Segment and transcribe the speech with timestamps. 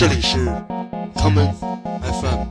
[0.00, 0.38] 这里是
[1.14, 1.52] common
[2.00, 2.46] FM。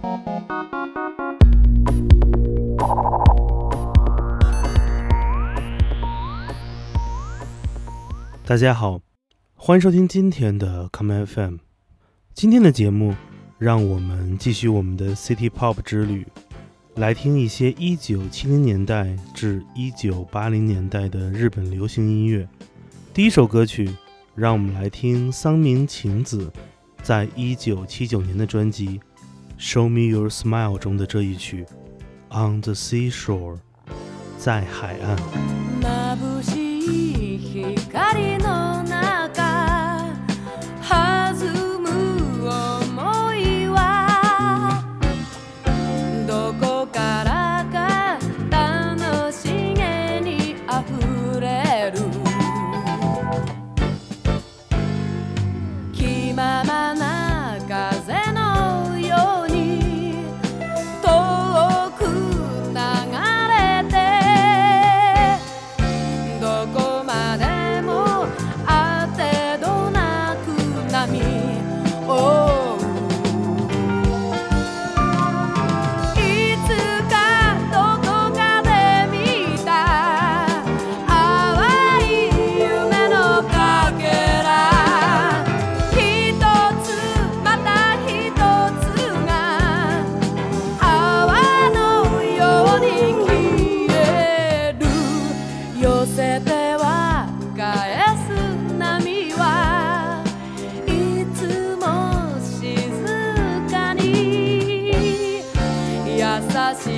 [8.46, 9.02] 大家好，
[9.56, 11.56] 欢迎收听今天的 common FM。
[12.36, 13.16] 今天的节目，
[13.58, 16.28] 让我们继续我们的 City Pop 之旅，
[16.98, 22.48] 来听一些1970年代至1980年代的日本流行音乐。
[23.12, 23.90] 第一首歌曲，
[24.36, 26.54] 让我们来听桑明晴子
[27.02, 29.00] 在1979年的专辑
[29.62, 31.66] 《Show Me Your Smile》中的这一曲
[32.36, 33.56] 《On the Seashore》，
[34.38, 35.18] 在海岸。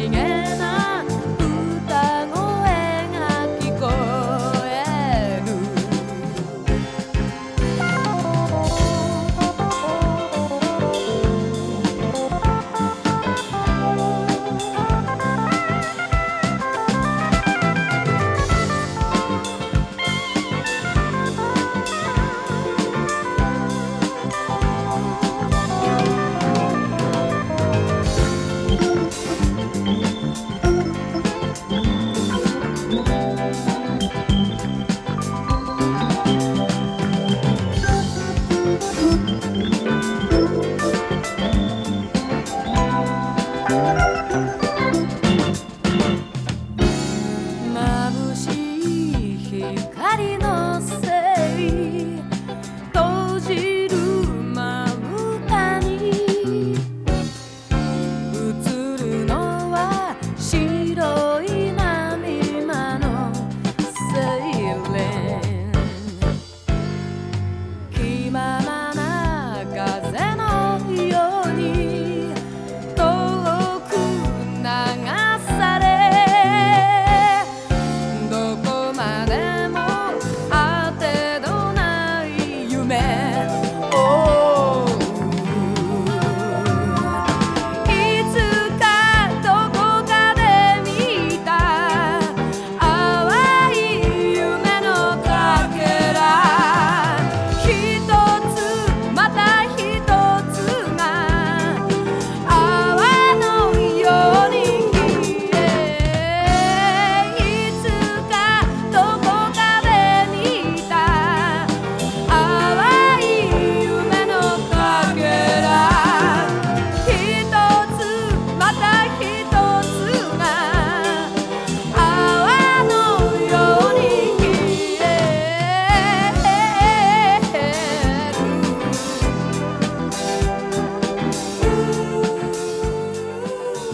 [0.10, 1.11] げな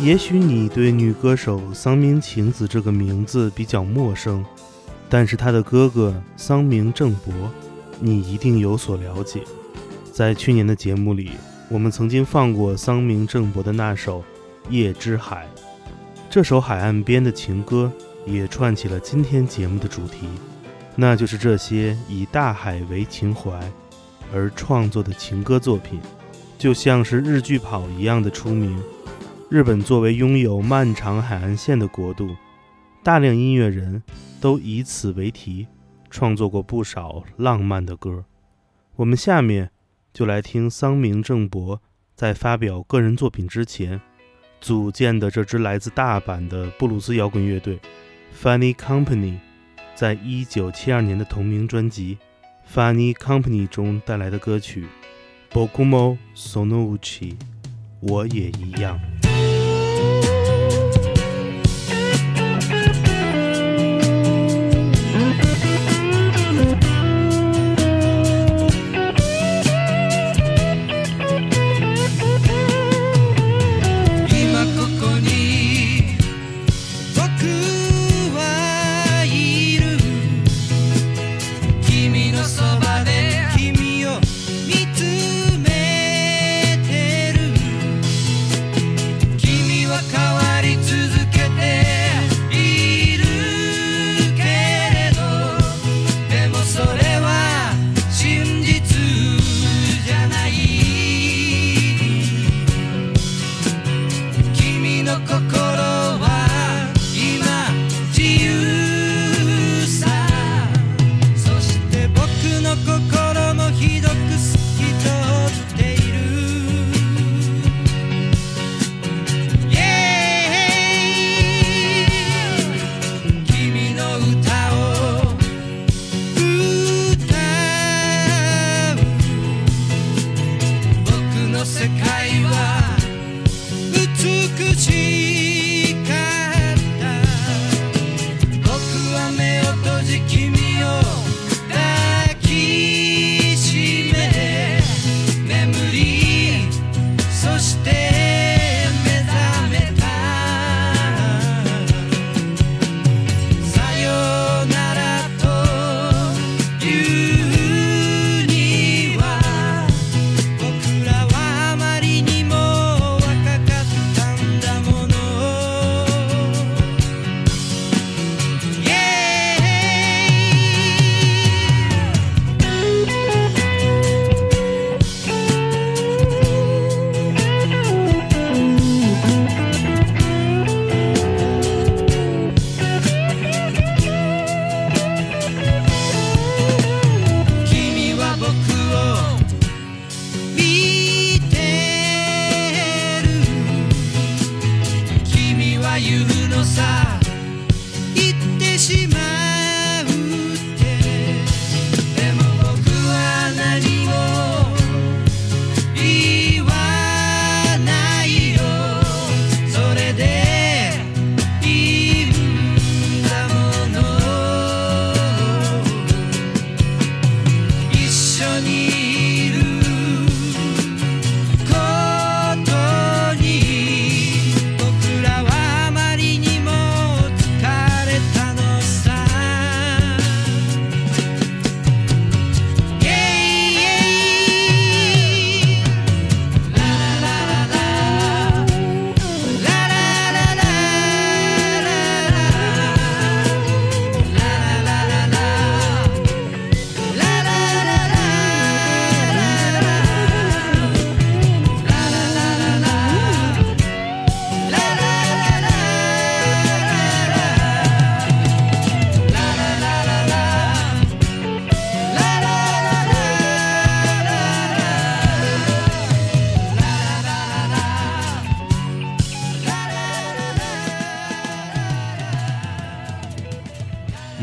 [0.07, 4.41] 也许你对女歌手桑明晴子这个名字比较陌生，
[5.09, 7.34] 但是她的哥哥桑明正博，
[8.00, 9.42] 你一定有所了解。
[10.13, 11.31] 在去年的节目里，
[11.68, 14.21] 我们曾经放过桑明正博的那首
[14.69, 15.45] 《夜之海》，
[16.30, 17.92] 这首海岸边的情歌
[18.25, 20.30] 也串起了今天节目的主题，
[20.95, 23.51] 那就是这些以大海为情怀
[24.33, 26.00] 而创作的情歌作品，
[26.57, 28.81] 就像是日剧跑一样的出名。
[29.50, 32.36] 日本作为拥有漫长海岸线的国度，
[33.02, 34.04] 大量音乐人
[34.42, 35.66] 都以此为题
[36.10, 38.26] 创作过不少浪漫的歌。
[38.98, 39.72] 我们下面
[40.14, 41.82] 就来听桑明正博
[42.14, 44.02] 在发表个人作品之前
[44.60, 47.80] 组建的这支来自大阪的布鲁斯摇滚乐队
[48.38, 49.38] Funny Company，
[49.96, 52.18] 在一九七二年的同名专辑
[52.76, 54.88] 《Funny Company》中带来的歌曲
[55.54, 57.36] Bokumo Sonouchi，
[58.02, 59.00] 我也一样。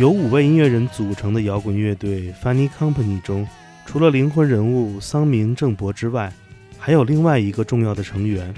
[0.04, 3.49] 由五位音乐人组成的摇滚乐队 Funny Company 中，
[3.87, 6.30] 除了灵魂人物桑明正博之外，
[6.78, 8.52] 还有另外一个重要的成员，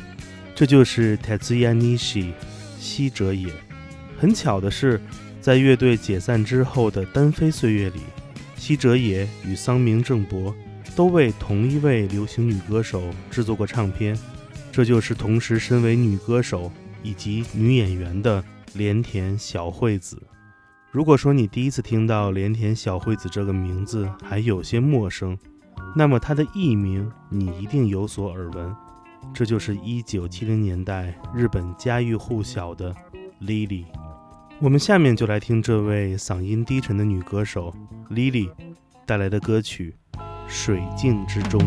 [0.56, 2.32] 这就是 Tetsuya Nishi
[2.80, 3.48] 西哲也。
[4.18, 5.00] 很巧的是，
[5.40, 8.00] 在乐队解散之后的单飞岁月里，
[8.56, 10.52] 西哲也与桑明正博
[10.96, 14.18] 都为同一位流行女歌手制作过唱片，
[14.72, 16.72] 这就是同时身为女歌手
[17.04, 18.42] 以及女演员的
[18.74, 20.20] 连田小惠子。
[20.96, 25.36] 如果说你第一次听到连田小惠子这个名字还有些陌生，
[25.94, 28.74] 那么她的艺名你一定有所耳闻，
[29.34, 32.94] 这就是1970年代日本家喻户晓的
[33.42, 33.84] Lily。
[34.58, 37.74] 我们下面就来听这位嗓音低沉的女歌手
[38.08, 38.48] Lily
[39.04, 39.94] 带来的歌曲
[40.48, 41.60] 《水镜之中》。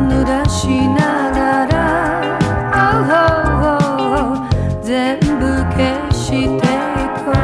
[0.00, 2.38] 濡らしながら
[2.74, 3.78] oh, oh,
[4.34, 5.26] oh 全部
[5.74, 6.58] 消してい
[7.24, 7.34] こう。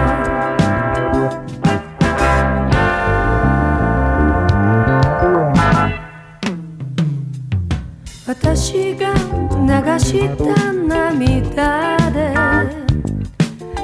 [8.27, 12.35] 私が流した涙で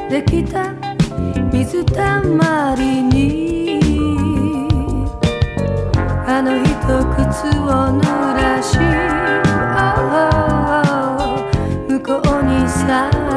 [0.08, 0.72] できた
[1.52, 3.80] 水たまりに
[6.26, 6.52] あの
[6.90, 7.70] 人靴を
[8.00, 8.02] 濡
[8.34, 8.76] らし
[11.88, 13.29] 向こうに去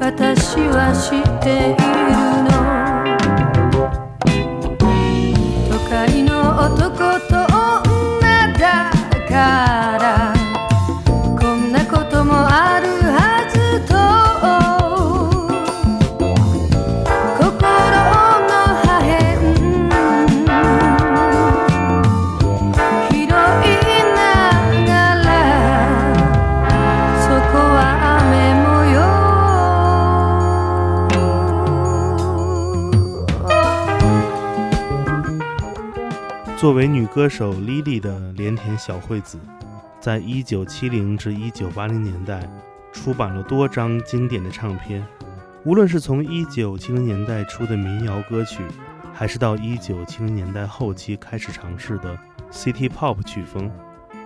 [0.00, 1.83] 私は知っている。
[37.14, 39.38] 歌手 Lily 的连田小惠子，
[40.00, 42.42] 在一九七零至一九八零年代
[42.92, 45.06] 出版了多张经典的唱片。
[45.64, 48.64] 无论是从一九七零年代出的民谣歌曲，
[49.12, 52.18] 还是到一九七零年代后期开始尝试的
[52.50, 53.70] City Pop 曲风，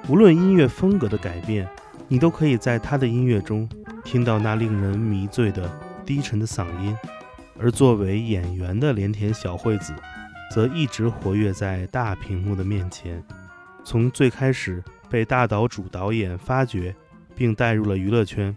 [0.08, 1.68] 无论音乐风格的改变，
[2.08, 3.68] 你都可以在她的音乐中
[4.02, 5.70] 听到那令人迷醉的
[6.06, 6.96] 低沉的嗓音。
[7.60, 9.92] 而作为演员的连田小惠子，
[10.50, 13.22] 则一直活跃在大屏幕的面前。
[13.84, 16.94] 从最开始被大岛主导演发掘，
[17.34, 18.56] 并带入了娱乐圈，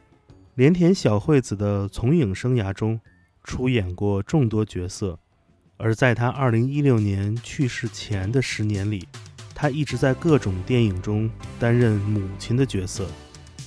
[0.55, 2.99] 连田小惠子的从影生涯中
[3.43, 5.17] 出演过众多角色。
[5.77, 9.07] 而在她2016年去世前的十年里，
[9.55, 11.29] 她一直在各种电影中
[11.59, 13.07] 担任母亲的角色。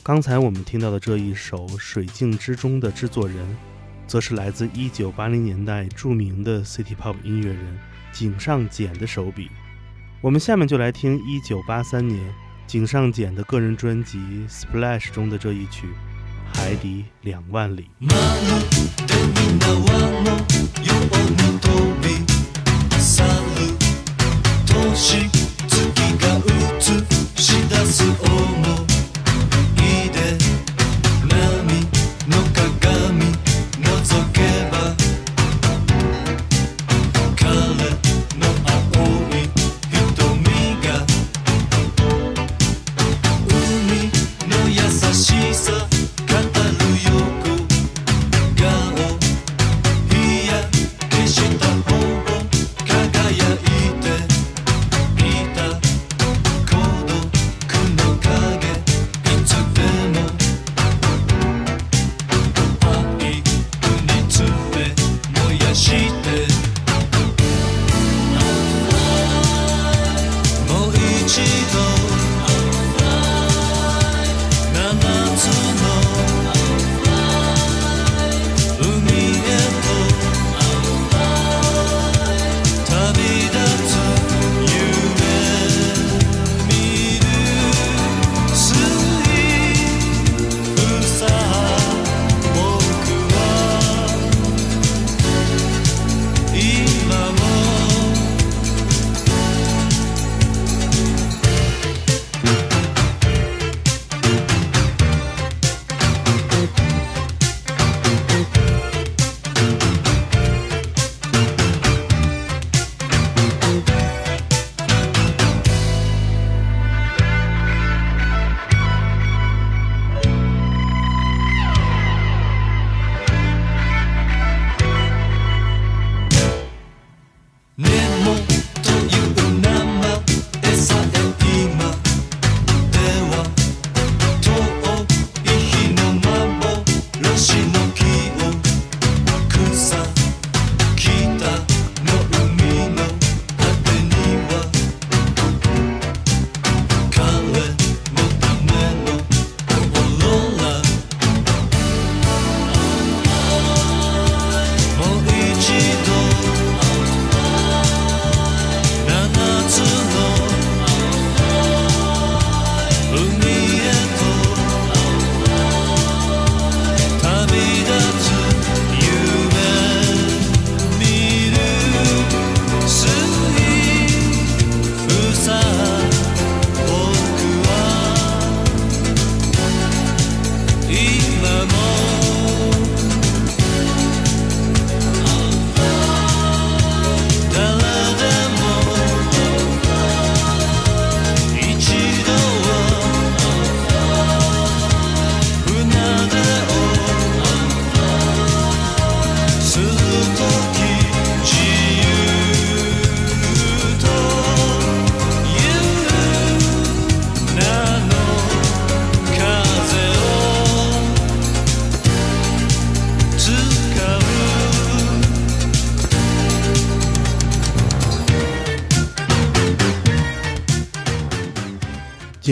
[0.03, 3.57] 刚才我们听到的这一首《水镜之中》的制作人，
[4.07, 7.79] 则是来自1980年代著名的 City Pop 音乐人
[8.15, 9.51] 井上简的手笔。
[10.21, 12.35] 我们下面就来听1983年
[12.67, 14.19] 井上简的个人专辑
[14.49, 15.87] 《Splash》中的这一曲
[16.57, 17.91] 《海底两万里》。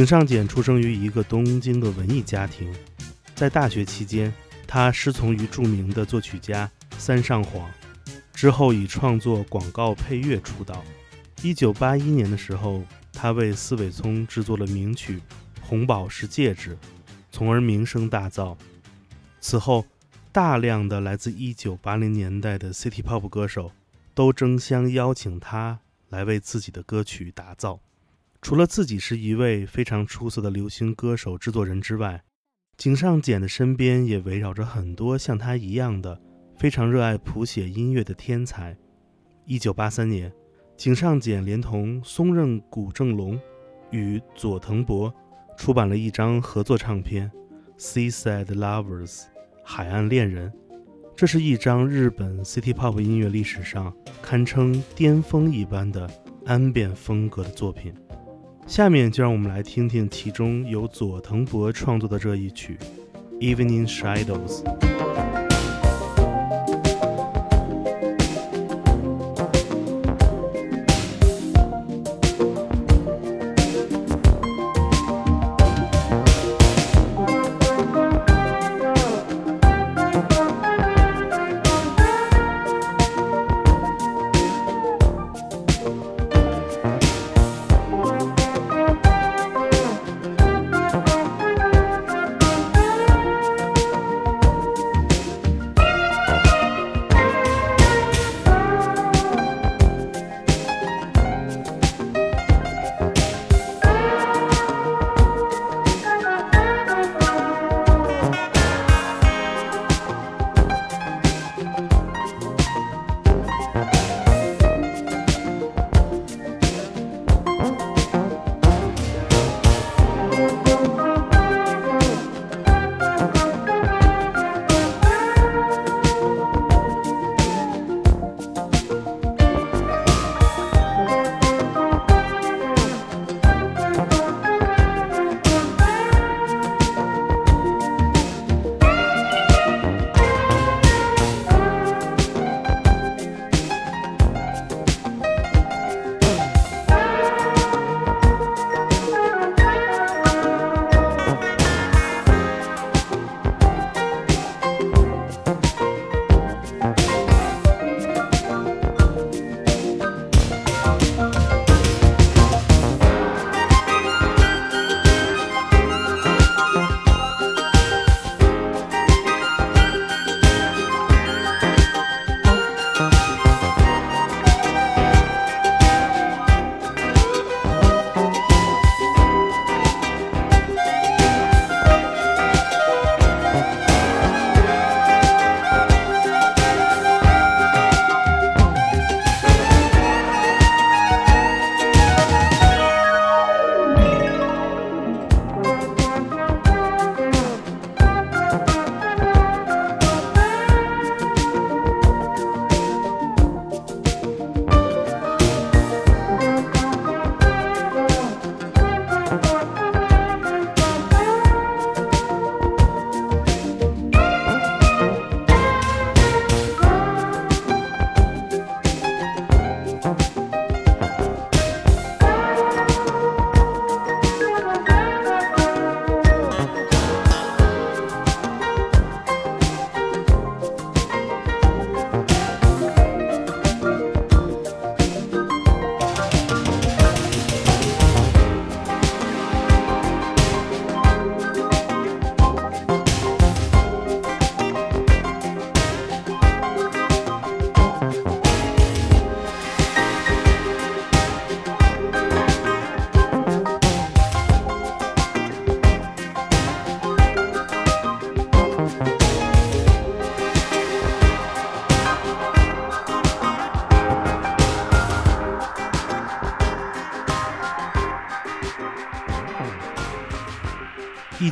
[0.03, 2.75] 井上简出生于一个东京的文艺家庭，
[3.37, 4.35] 在大学期间，
[4.67, 6.69] 他师从于著名的作曲家
[6.99, 7.71] 三上晃，
[8.35, 10.83] 之后以创作广告配乐出道。
[11.41, 12.83] 一九八一年的时候，
[13.13, 15.19] 他为四尾聪制作了名曲
[15.61, 16.75] 《红宝石戒指》，
[17.31, 18.57] 从而名声大噪。
[19.41, 19.87] 此后，
[20.33, 23.71] 大量的来自一九八零年代的 City Pop 歌手
[24.15, 27.79] 都争相邀请他来为自己的歌曲打造。
[28.43, 32.21] 除了自己是一位非常出色的流行歌手、制作人之外，
[32.77, 36.21] 井上简的身边也围绕着很多像他一样的
[36.57, 38.77] 非常热爱谱写音乐的天才。
[39.47, 40.31] 一九八三年，
[40.77, 43.39] 井上简连同松任谷正隆
[43.93, 45.15] 与佐藤博
[45.57, 47.31] 出版了一张合作唱片
[47.81, 49.21] 《Seaside Lovers》
[49.65, 50.53] （海岸恋人）。
[51.15, 56.11] 这是一张日本 City Pop 音乐历史上堪称巅峰一般的
[56.45, 57.95] 安变风格的作品。
[58.67, 62.79] 下面就让我们来听听其中由佐藤博创作的这一曲
[63.57, 64.63] 《Evening Shadows》。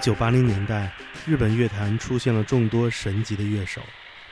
[0.01, 0.91] 九八零年代，
[1.27, 3.83] 日本乐坛出现了众多神级的乐手，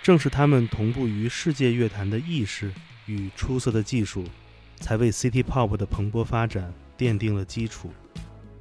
[0.03, 2.73] 正是他们同步于世界乐坛的意识
[3.05, 4.25] 与出色的技术，
[4.81, 7.93] 才为 City Pop 的蓬勃发展奠定了基础。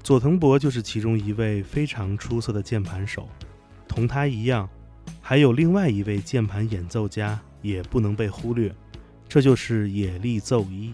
[0.03, 3.29] 佐藤博就是其中一位非常出色的键盘手，
[3.87, 4.69] 同他一样，
[5.21, 8.69] 还有另外一位键盘演奏家也不能被忽略，
[9.29, 10.93] 这就是野利奏一。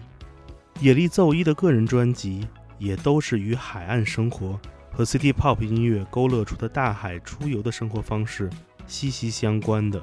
[0.78, 2.46] 野利奏一的个人专辑
[2.78, 4.60] 也都是与海岸生活
[4.96, 8.48] 和 City Pop 音乐勾勒出的大海出游的生活方式
[8.86, 10.00] 息息相关的。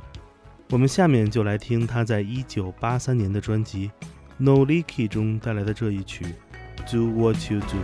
[0.69, 3.89] 我们下面就来听他在一九八三年的专辑
[4.37, 6.25] 《No Leaky》中带来的这一曲
[6.91, 7.77] 《Do What You Do》。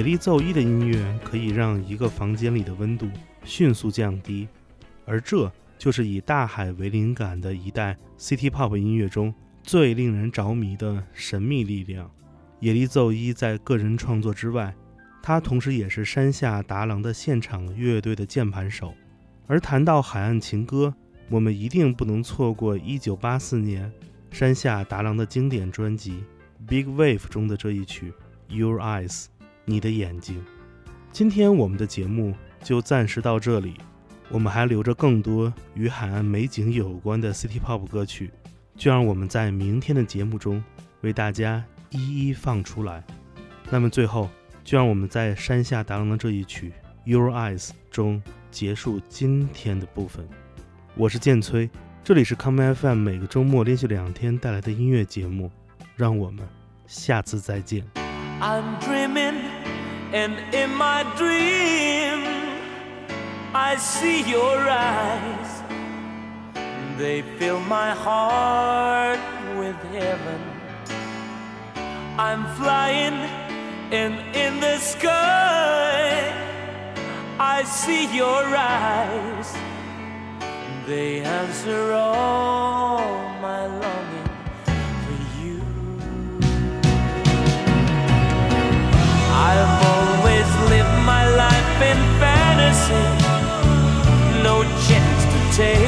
[0.00, 3.06] 野力奏一的音乐可以让一个房间里的温度
[3.44, 4.48] 迅速降低，
[5.04, 12.10] 而这就是以大海为灵感的一代 City Pop 音乐中最令人着迷的神秘力量。
[12.60, 14.74] 野力奏一在个人创作之外，
[15.22, 18.94] 他同时也是山下达郎的现场乐队的键盘手。
[19.46, 20.94] 而谈到海岸情歌，
[21.28, 23.92] 我们一定不能错过1984年
[24.30, 26.24] 山下达郎的经典专辑
[26.66, 28.10] 《Big Wave》中的这一曲
[28.56, 29.24] 《Your Eyes》，
[29.70, 30.44] 你的眼睛。
[31.12, 33.74] 今天我们的节目就暂时到这里，
[34.28, 38.30] 我们还留着更多与海岸美景有关的 City Pop 歌曲，
[38.76, 40.62] 就让我们在明天的节目中
[41.02, 43.04] 为大家一一放出来。
[43.70, 44.28] 那么最后，
[44.64, 46.70] 就让我们在山下达郎的这一曲
[47.04, 50.28] 《Your Eyes》中结束今天的部分。
[50.96, 51.70] 我是剑崔，
[52.02, 55.50] 这里是 Come FM 每个周末连续两天带来的音乐节目，
[55.96, 56.44] 让我们
[56.86, 57.84] 下次再见。
[58.40, 59.29] I'm dreaming,
[60.12, 62.24] and in my dream,
[63.54, 65.62] I see your eyes.
[66.98, 69.20] They fill my heart
[69.56, 70.40] with heaven.
[72.18, 73.14] I'm flying,
[73.92, 76.32] and in the sky,
[77.38, 79.54] I see your eyes.
[80.86, 82.69] They answer all
[95.52, 95.78] take,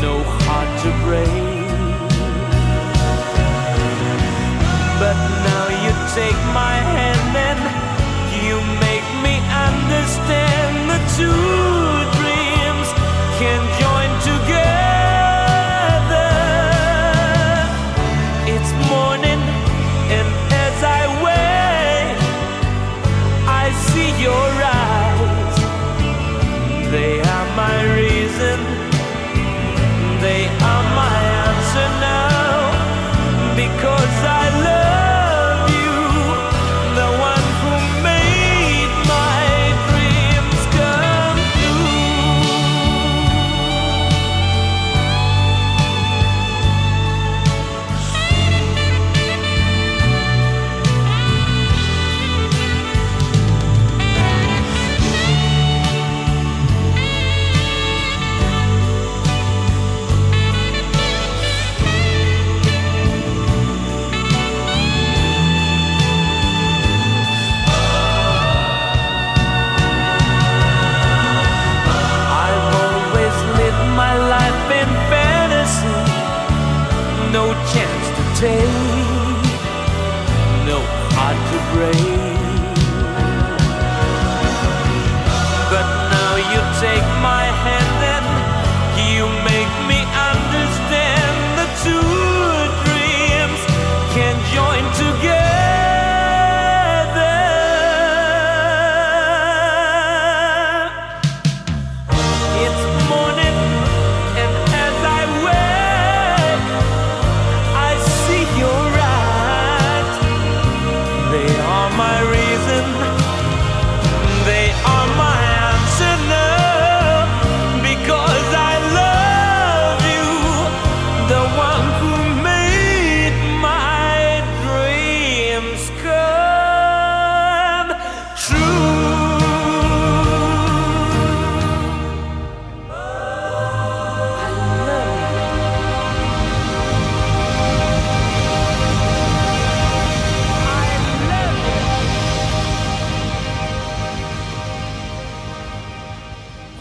[0.00, 1.41] no heart to break.